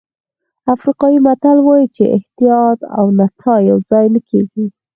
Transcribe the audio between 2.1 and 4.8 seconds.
احتیاط او نڅا یوځای نه کېږي.